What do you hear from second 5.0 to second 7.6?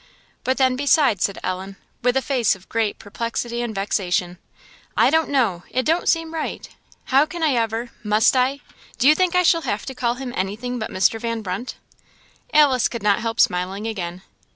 don't know it don't seem right! How can I